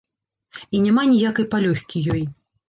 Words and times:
І 0.77 0.81
няма 0.85 1.03
ніякай 1.11 1.47
палёгкі 1.53 2.03
ёй. 2.17 2.25